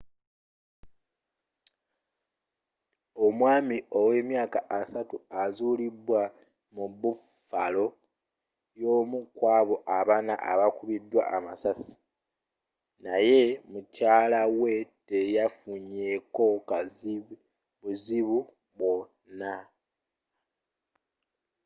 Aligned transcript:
omwami 3.25 3.77
owe 3.99 4.13
emyaka 4.21 4.59
30 4.95 5.15
azalibwa 5.43 6.21
mu 6.75 6.85
buffalo 6.99 7.85
y’omu 8.81 9.19
kwabo 9.37 9.75
abanna 9.99 10.35
abakubiddwa 10.51 11.21
amasasi 11.37 11.93
naye 13.03 13.41
mukyala 13.71 14.41
we 14.59 14.73
teyafunye 15.07 16.09
ko 16.35 16.45
buzibu 17.81 18.39
bwona 18.77 19.53